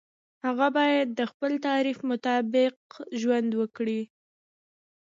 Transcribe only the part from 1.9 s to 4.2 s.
مطابق ژوند وکړي.